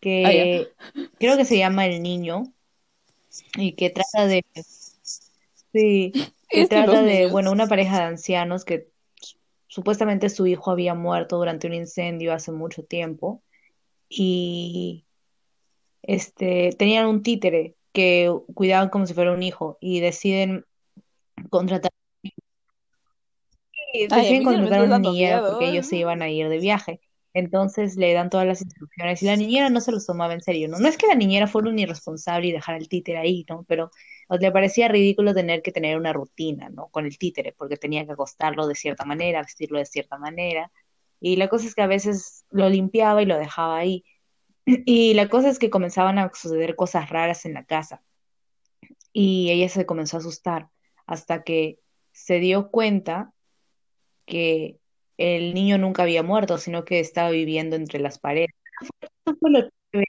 [0.00, 0.68] que
[1.18, 2.52] creo que se llama El Niño
[3.56, 4.44] y que trata de,
[5.80, 6.12] sí,
[6.50, 7.32] Es los trata de, niños.
[7.32, 12.32] bueno, una pareja de ancianos que su- supuestamente su hijo había muerto durante un incendio
[12.32, 13.42] hace mucho tiempo
[14.08, 15.04] y
[16.02, 20.64] este tenían un títere que cuidaban como si fuera un hijo y deciden
[21.50, 21.90] contratar
[23.92, 25.50] y deciden contratar niñera miedo.
[25.50, 27.00] porque ellos se iban a ir de viaje.
[27.36, 30.68] Entonces le dan todas las instrucciones y la niñera no se los tomaba en serio,
[30.68, 30.78] ¿no?
[30.88, 33.62] Es que la niñera fuera un irresponsable y dejara el títere ahí, ¿no?
[33.68, 33.90] Pero
[34.40, 36.88] le parecía ridículo tener que tener una rutina, ¿no?
[36.88, 40.72] Con el títere, porque tenía que acostarlo de cierta manera, vestirlo de cierta manera.
[41.20, 44.02] Y la cosa es que a veces lo limpiaba y lo dejaba ahí.
[44.86, 48.02] Y la cosa es que comenzaban a suceder cosas raras en la casa.
[49.12, 50.70] Y ella se comenzó a asustar
[51.06, 51.80] hasta que
[52.12, 53.34] se dio cuenta
[54.24, 54.80] que
[55.18, 58.50] el niño nunca había muerto, sino que estaba viviendo entre las paredes.
[59.24, 59.60] Eso fue lo
[59.92, 60.06] chévere,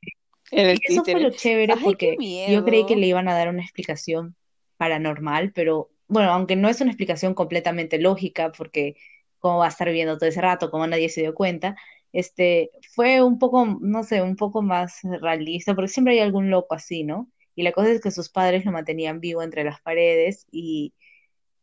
[0.51, 2.17] el eso fue lo chévere Ay, porque
[2.49, 4.35] yo creí que le iban a dar una explicación
[4.77, 8.95] paranormal, pero bueno, aunque no es una explicación completamente lógica, porque
[9.39, 11.75] cómo va a estar viviendo todo ese rato, como nadie se dio cuenta,
[12.13, 16.75] este, fue un poco, no sé, un poco más realista, porque siempre hay algún loco
[16.75, 17.29] así, ¿no?
[17.55, 20.93] Y la cosa es que sus padres lo mantenían vivo entre las paredes y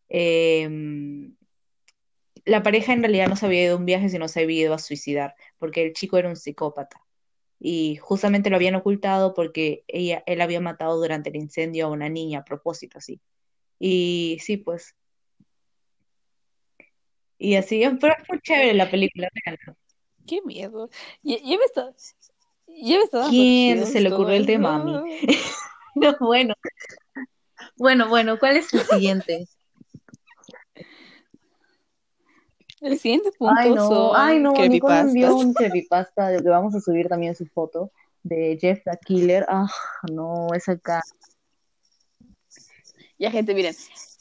[0.08, 1.36] em,
[2.44, 4.74] la pareja en realidad no se había ido a un viaje, sino se había ido
[4.74, 7.00] a suicidar, porque el chico era un psicópata.
[7.58, 12.08] Y justamente lo habían ocultado porque ella, él había matado durante el incendio a una
[12.08, 13.20] niña a propósito, así.
[13.78, 14.94] Y sí, pues.
[17.38, 19.28] Y así, pero muy chévere la película.
[20.26, 20.90] Qué miedo.
[21.22, 21.94] Ya, ya me está,
[22.66, 24.92] ya me está dando ¿Quién se le ocurrió el tema a mí?
[25.96, 26.54] No, bueno.
[27.76, 29.46] Bueno, bueno, ¿cuál es el siguiente?
[32.84, 35.32] El siguiente punto Ay, no, son ay, no, Nicole envió creepypastas.
[35.32, 37.90] un creepypasta de que vamos a subir también su foto
[38.22, 39.46] de Jeff the Killer.
[39.48, 39.70] Ah,
[40.12, 41.00] no, esa acá.
[43.18, 43.74] Ya, gente, miren,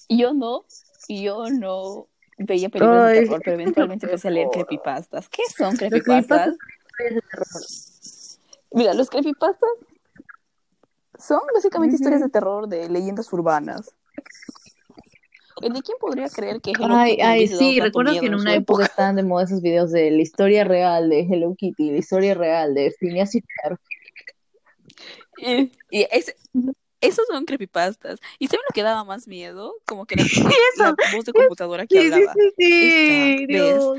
[0.07, 0.63] yo no,
[1.09, 5.27] yo no veía películas de terror, pero eventualmente empecé a leer creepypastas.
[5.27, 6.55] ¿Qué son creepypastas?
[6.95, 8.39] creepypastas.
[8.71, 9.69] Mira, los creepypastas
[11.17, 13.93] son básicamente historias de terror de leyendas urbanas.
[15.61, 18.83] ¿De quién podría creer que Hello Ay, Kitty ay, sí, recuerdo que en una época
[18.83, 18.85] época?
[18.91, 22.73] estaban de moda esos videos de la historia real de Hello Kitty, la historia real
[22.73, 23.79] de Phineas y Ferb.
[25.37, 26.07] Y,
[27.01, 28.19] esos son creepypastas.
[28.39, 29.75] ¿Y saben lo que daba más miedo?
[29.85, 30.23] Como que la,
[31.13, 32.33] voz de computadora que sí, sí, hablaba.
[32.57, 33.95] sí, sí, no.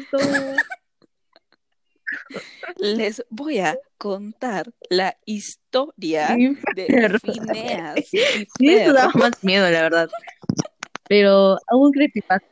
[2.78, 7.20] les voy a contar la historia Sí, de Ferb.
[7.20, 8.18] Phineas y
[8.58, 8.94] Sí, eso Ferb.
[8.94, 10.10] daba más miedo, la verdad.
[11.08, 12.46] Pero un creepypasta.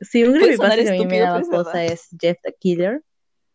[0.00, 3.02] Sí, un creepypasta que a mí me daba cosa es Jeff the Killer.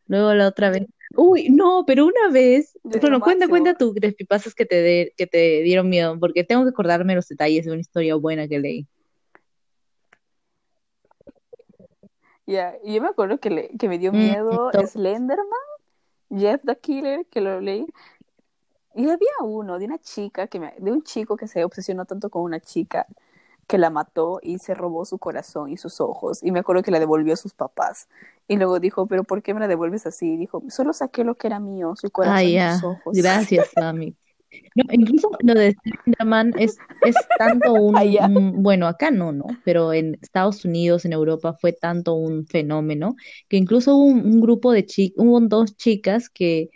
[0.08, 0.88] Luego la otra vez.
[1.15, 2.77] Uy, no, pero una vez.
[2.84, 6.63] De Bueno, cuenta, cuenta tu creepypastas que te, de- que te dieron miedo, porque tengo
[6.63, 8.88] que acordarme los detalles de una historia buena que leí.
[12.45, 15.60] Ya, y yo me acuerdo que, le, que me dio Mm, miedo Slenderman,
[16.30, 17.86] Jeff the Killer, que lo leí.
[18.95, 22.30] Y había uno de una chica, que me- de un chico que se obsesionó tanto
[22.30, 23.06] con una chica
[23.67, 26.43] que la mató y se robó su corazón y sus ojos.
[26.43, 28.08] Y me acuerdo que la devolvió a sus papás.
[28.47, 30.34] Y luego dijo, pero ¿por qué me la devuelves así?
[30.34, 32.69] Y dijo, solo saqué lo que era mío, su Ah, corazón y ya.
[32.69, 33.19] sus ojos.
[33.19, 34.15] Gracias, Sammy.
[34.75, 39.60] No, incluso lo de Slenderman es, es tanto un, Ah, un- bueno, acá no, ¿no?
[39.63, 43.15] Pero en Estados Unidos, en Europa, fue tanto un fenómeno
[43.49, 46.69] que incluso hubo un, un grupo de chicas, hubo dos chicas que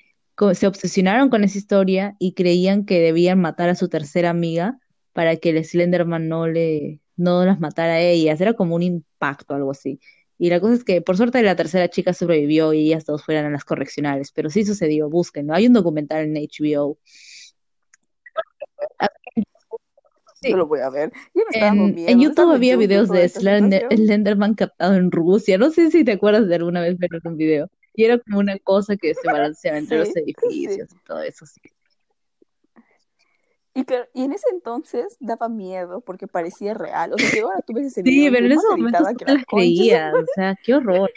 [0.54, 4.80] se obsesionaron con esa historia y creían que debían matar a su tercera amiga
[5.14, 8.42] para que el Slenderman no le, no las matara a ellas.
[8.42, 10.00] Era como un impacto, algo así.
[10.38, 13.46] Y la cosa es que, por suerte, la tercera chica sobrevivió y ellas dos fueran
[13.46, 15.54] a las correccionales, pero sí sucedió, búsquenlo.
[15.54, 16.98] Hay un documental en HBO.
[20.42, 20.54] Sí.
[20.54, 21.12] lo voy a ver.
[21.54, 25.60] en, en, YouTube había videos de Slender, Slenderman captado en Rusia.
[25.60, 27.70] No sé si te acuerdas de alguna vez ver un video.
[27.94, 31.46] Y era como una cosa que se balanceaba entre los edificios y todo eso.
[31.46, 31.62] Sí.
[33.74, 37.14] Y, y en ese entonces daba miedo porque parecía real.
[37.14, 38.26] O sea, si ahora tú ves ese video.
[38.26, 40.14] Sí, pero en ese momento no las creías.
[40.14, 41.10] O sea, qué horror.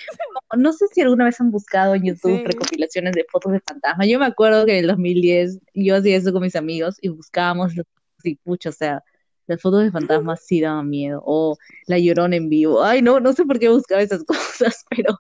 [0.57, 4.07] No, sé si alguna vez han buscado en YouTube recopilaciones de fotos de fantasmas.
[4.07, 7.75] Yo me acuerdo que en el 2010 yo hacía eso con mis amigos y buscábamos
[7.75, 7.87] los
[8.23, 9.03] y pucha, o sea,
[9.47, 11.23] las fotos de fantasmas sí daban miedo.
[11.25, 12.83] O la llorona en vivo.
[12.83, 15.19] Ay, no, no sé por qué buscaba esas cosas, pero,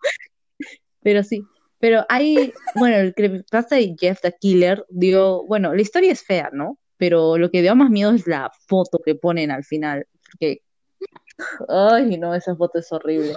[1.02, 1.42] pero sí.
[1.80, 6.48] Pero hay, bueno, el creepypasta de Jeff the Killer dio, bueno, la historia es fea,
[6.52, 6.78] ¿no?
[7.04, 10.62] Pero lo que dio más miedo es la foto que ponen al final, porque,
[11.68, 13.34] ay, no, esa foto es horrible.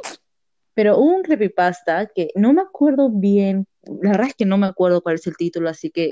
[0.74, 3.68] Pero hubo un creepypasta que no me acuerdo bien,
[4.02, 6.08] la verdad es que no me acuerdo cuál es el título, así que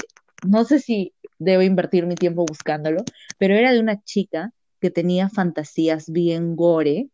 [0.45, 3.05] no sé si debo invertir mi tiempo buscándolo,
[3.37, 7.07] pero era de una chica que tenía fantasías bien gore,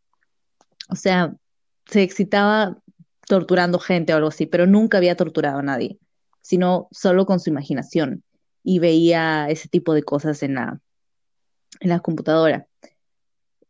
[0.89, 1.35] o sea,
[1.85, 2.79] se excitaba
[3.27, 5.99] torturando gente o algo así, pero nunca había torturado a nadie,
[6.41, 8.23] sino solo con su imaginación
[8.63, 10.79] y veía ese tipo de cosas en la,
[11.79, 12.67] en la computadora.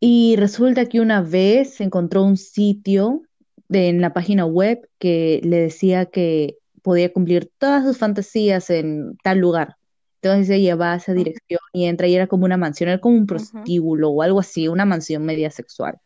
[0.00, 3.22] Y resulta que una vez encontró un sitio
[3.68, 9.16] de, en la página web que le decía que podía cumplir todas sus fantasías en
[9.22, 9.76] tal lugar.
[10.20, 13.16] Entonces ella va a esa dirección y entra y era como una mansión, era como
[13.16, 15.98] un prostíbulo o algo así, una mansión media sexual.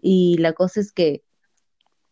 [0.00, 1.22] Y la cosa es que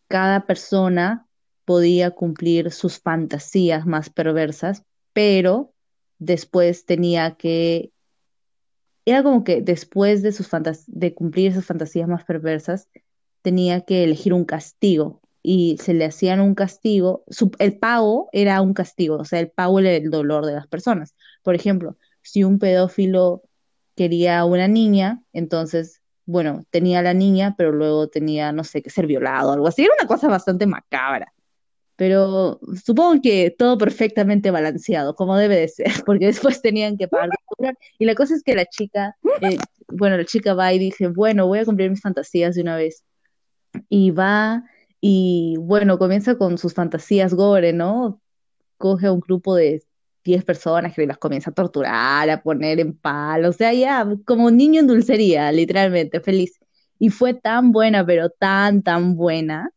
[0.07, 1.27] cada persona
[1.65, 5.70] podía cumplir sus fantasías más perversas, pero
[6.21, 7.91] después tenía que,
[9.05, 10.49] era como que después de, sus
[10.87, 12.87] de cumplir esas fantasías más perversas,
[13.41, 17.23] tenía que elegir un castigo y se le hacían un castigo,
[17.57, 21.15] el pago era un castigo, o sea, el pago era el dolor de las personas.
[21.41, 23.41] Por ejemplo, si un pedófilo
[23.95, 28.83] quería a una niña, entonces, bueno, tenía a la niña, pero luego tenía, no sé,
[28.83, 29.83] que ser violado o algo así.
[29.83, 31.33] Era una cosa bastante macabra
[32.01, 37.29] pero supongo que todo perfectamente balanceado, como debe de ser, porque después tenían que pagar.
[37.99, 41.45] Y la cosa es que la chica, eh, bueno, la chica va y dice, bueno,
[41.45, 43.03] voy a cumplir mis fantasías de una vez.
[43.87, 44.63] Y va
[44.99, 48.19] y, bueno, comienza con sus fantasías gore, ¿no?
[48.77, 49.83] Coge a un grupo de
[50.23, 54.47] 10 personas que las comienza a torturar, a poner en palo, o sea, ya como
[54.47, 56.57] un niño en dulcería, literalmente, feliz.
[56.97, 59.69] Y fue tan buena, pero tan, tan buena,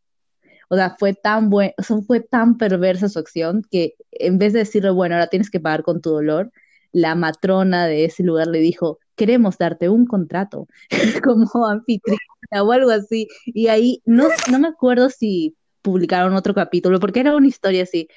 [0.69, 1.73] o sea, fue tan buen,
[2.07, 5.83] fue tan perversa su acción que en vez de decirle, bueno, ahora tienes que pagar
[5.83, 6.51] con tu dolor,
[6.93, 10.69] la matrona de ese lugar le dijo, queremos darte un contrato
[11.25, 12.21] como anfitriona
[12.63, 13.29] o algo así.
[13.47, 18.09] Y ahí no, no me acuerdo si publicaron otro capítulo, porque era una historia así.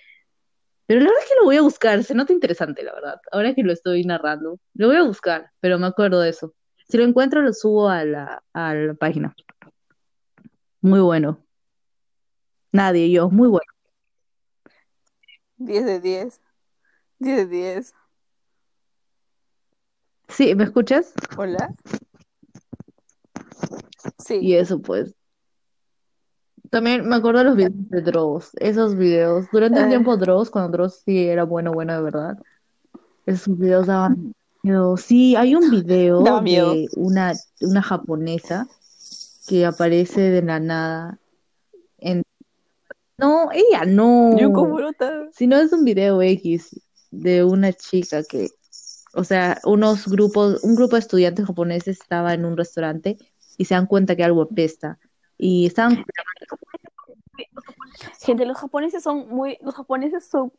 [0.86, 3.20] Pero la verdad es que lo voy a buscar, se nota interesante, la verdad.
[3.32, 6.54] Ahora que lo estoy narrando, lo voy a buscar, pero me acuerdo de eso.
[6.88, 9.36] Si lo encuentro, lo subo a la, a la página.
[10.82, 11.47] Muy bueno.
[12.72, 13.72] Nadie, yo, muy bueno.
[15.58, 16.42] 10 de 10.
[17.20, 17.94] 10 de 10.
[20.30, 21.14] Sí, ¿me escuchas?
[21.38, 21.74] Hola.
[24.20, 24.40] Sí.
[24.42, 25.16] Y eso pues.
[26.70, 29.46] También me acuerdo de los videos de Dross, esos videos.
[29.52, 32.38] Durante el tiempo Dross, cuando Dross sí era bueno, bueno de verdad.
[33.26, 34.98] Esos videos daban miedo.
[34.98, 38.68] Sí, hay un video de una, una japonesa
[39.48, 41.20] que aparece de la nada
[43.18, 44.38] no, ella no.
[44.38, 44.78] Yo como
[45.32, 46.80] Si no es un video X
[47.12, 48.50] de una chica que,
[49.14, 53.18] o sea, unos grupos, un grupo de estudiantes japoneses estaba en un restaurante
[53.58, 55.00] y se dan cuenta que algo apesta.
[55.38, 56.04] Y estaban
[58.22, 60.52] Gente, los japoneses son muy, los japoneses son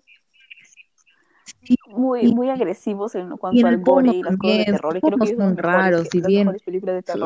[1.88, 5.01] muy, muy agresivos en cuanto al gore y las cosas de terror.
[5.01, 6.57] Creo que son raros y bien.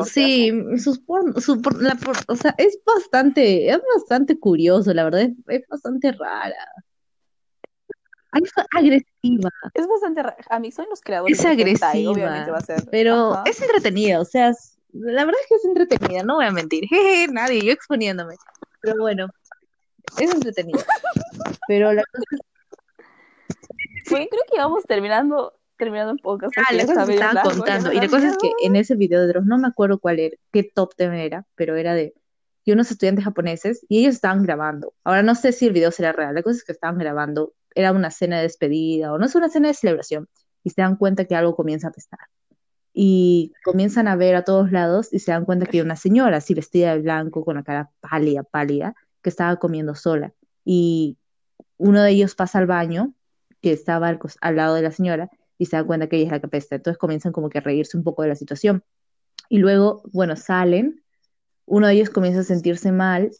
[0.05, 1.01] sí, sus
[1.37, 6.55] su la o sea, es bastante, es bastante curioso, la verdad, es, es bastante rara.
[8.33, 9.49] Es agresiva.
[9.73, 10.37] Es bastante rara.
[10.49, 11.39] A mí son los creadores.
[11.39, 12.11] Es agresiva.
[12.11, 12.83] obviamente va a ser.
[12.89, 14.53] Pero es entretenida, o sea,
[14.93, 16.85] la verdad es que es entretenida, no voy a mentir.
[16.89, 18.35] Jeje, nadie, yo exponiéndome.
[18.81, 19.27] Pero bueno,
[20.19, 20.83] es entretenida.
[21.67, 22.39] Pero la cosa es
[24.05, 26.47] creo que íbamos terminando terminando un poco.
[26.55, 27.91] Ah, la cosa que estaba contando.
[27.91, 30.35] Y la cosa es que en ese video de Dross, no me acuerdo cuál era,
[30.51, 32.13] qué top tema era, pero era de
[32.63, 34.93] que unos estudiantes japoneses y ellos estaban grabando.
[35.03, 37.91] Ahora no sé si el video será real, la cosa es que estaban grabando, era
[37.91, 40.29] una cena de despedida o no es una cena de celebración
[40.63, 42.19] y se dan cuenta que algo comienza a pesar.
[42.93, 46.37] Y comienzan a ver a todos lados y se dan cuenta que hay una señora
[46.37, 50.33] así vestida de blanco con la cara pálida, pálida que estaba comiendo sola.
[50.63, 51.17] Y
[51.77, 53.13] uno de ellos pasa al baño,
[53.63, 56.31] que estaba al, al lado de la señora, y se da cuenta que ella es
[56.31, 56.75] la que apesta.
[56.75, 58.83] Entonces comienzan como que a reírse un poco de la situación.
[59.49, 61.03] Y luego, bueno, salen,
[61.65, 63.31] uno de ellos comienza a sentirse mal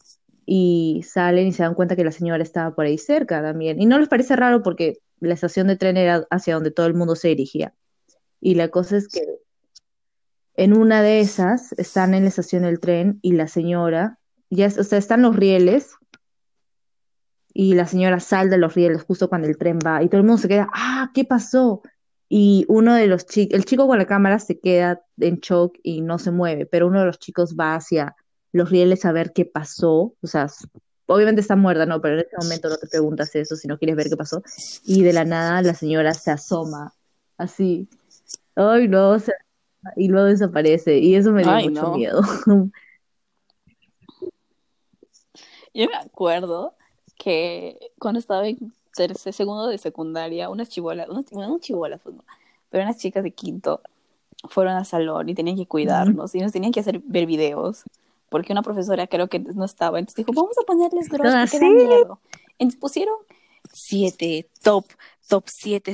[0.45, 3.81] y salen y se dan cuenta que la señora estaba por ahí cerca también.
[3.81, 6.93] Y no les parece raro porque la estación de tren era hacia donde todo el
[6.93, 7.73] mundo se dirigía.
[8.39, 9.21] Y la cosa es que
[10.55, 14.19] en una de esas están en la estación del tren y la señora,
[14.49, 15.95] ya, o sea, están los rieles
[17.53, 20.27] y la señora sale de los rieles justo cuando el tren va y todo el
[20.27, 21.81] mundo se queda, ah, ¿qué pasó?
[22.27, 26.01] Y uno de los chicos, el chico con la cámara se queda en shock y
[26.01, 28.15] no se mueve, pero uno de los chicos va hacia
[28.51, 30.47] los rieles a ver qué pasó, o sea,
[31.05, 33.95] obviamente está muerta, no, pero en ese momento no te preguntas eso si no quieres
[33.95, 34.41] ver qué pasó,
[34.83, 36.93] y de la nada la señora se asoma,
[37.37, 37.87] así,
[38.55, 39.15] ay no,
[39.95, 42.21] y luego desaparece, y eso me dio mucho miedo.
[45.75, 46.75] Yo me acuerdo
[47.17, 52.15] que cuando estaba en tercer, segundo de secundaria, unas chibolas, unas, no chibolas, pues
[52.69, 53.81] pero unas chicas de quinto
[54.49, 57.83] fueron al salón y tenían que cuidarnos y nos tenían que hacer ver videos
[58.29, 62.19] porque una profesora creo que no estaba, entonces dijo, vamos a ponerles porque da miedo.
[62.57, 63.15] Entonces pusieron
[63.71, 64.85] siete, top,
[65.27, 65.93] top siete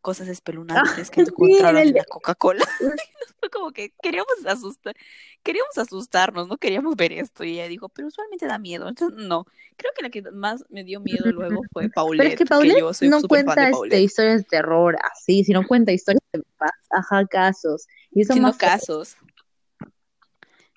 [0.00, 2.64] cosas espeluznantes que encontraron en la Coca-Cola.
[3.40, 4.94] Fue como que queríamos asustar,
[5.42, 7.44] queríamos asustarnos, no queríamos ver esto.
[7.44, 8.88] Y ella dijo, pero usualmente da miedo.
[8.88, 9.46] Entonces, no.
[9.76, 12.18] Creo que la que más me dio miedo luego fue Paulette.
[12.18, 16.42] Pero es que Paulette no cuenta este, historias de terror así, sino cuenta historias de
[16.56, 17.86] paz, ajá, casos.
[18.10, 19.16] Y son más casos.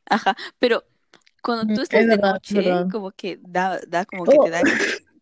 [0.05, 0.83] Ajá, pero
[1.41, 4.61] cuando tú estás de noche, como que da, da como que te da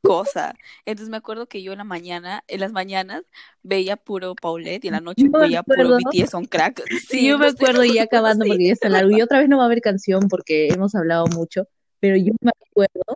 [0.01, 0.55] cosa.
[0.85, 3.23] Entonces me acuerdo que yo en la mañana, en las mañanas,
[3.63, 6.81] veía puro Paulette y en la noche veía puro BTS on crack.
[7.09, 9.15] Sí, yo me acuerdo y acabando porque ya está largo.
[9.15, 11.67] Y otra vez no va a haber canción porque hemos hablado mucho,
[11.99, 13.15] pero yo me acuerdo.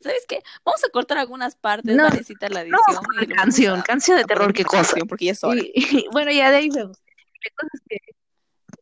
[0.00, 0.40] ¿Sabes qué?
[0.64, 2.80] Vamos a cortar algunas partes necesitar la edición.
[2.92, 4.96] No, canción, canción de terror, qué cosa.
[5.08, 5.62] Porque ya es hora.
[6.12, 6.98] bueno, ya de ahí vemos.
[7.88, 7.98] que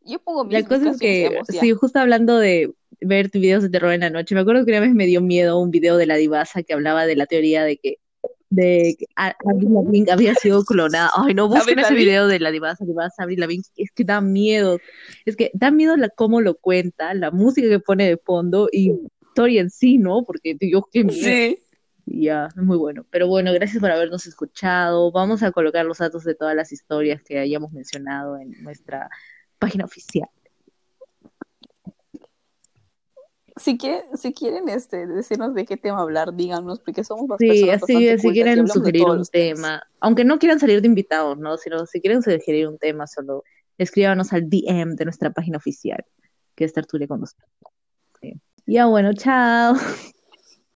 [0.05, 4.01] yo pongo La cosa es que, sí, justo hablando de ver videos de terror en
[4.01, 6.63] la noche, me acuerdo que una vez me dio miedo un video de la divasa
[6.63, 7.99] que hablaba de la teoría de que
[8.51, 11.11] de que Avril había sido clonada.
[11.17, 14.79] Ay, no busquen ese video de la divasa, divasa Avril Lavigne, es que da miedo.
[15.25, 18.95] Es que da miedo la cómo lo cuenta, la música que pone de fondo y
[19.23, 20.23] historia en sí, ¿no?
[20.25, 21.25] Porque Dios, qué miedo.
[21.25, 21.59] Sí.
[22.07, 23.05] Ya, es muy bueno.
[23.11, 25.11] Pero bueno, gracias por habernos escuchado.
[25.11, 29.09] Vamos a colocar los datos de todas las historias que hayamos mencionado en nuestra
[29.59, 30.29] página oficial.
[33.57, 37.71] Si quieren, si quieren este, decirnos de qué tema hablar, díganos, porque somos bastante Sí,
[37.71, 41.57] así, si quieren sugerir un tema, aunque no quieran salir de invitados, ¿no?
[41.57, 43.45] Sino si quieren sugerir un tema, solo
[43.79, 46.05] escríbanos al DM de nuestra página oficial,
[46.57, 47.49] que es Tertulia con nosotros.
[48.67, 49.75] Ya bueno, chao.